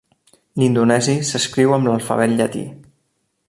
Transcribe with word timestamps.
L'indonesi 0.61 1.15
s'escriu 1.31 1.77
amb 1.77 1.91
l'alfabet 1.91 2.35
llatí. 2.41 2.65